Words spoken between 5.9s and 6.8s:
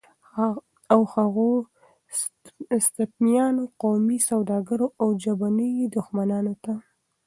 دښمنانو ته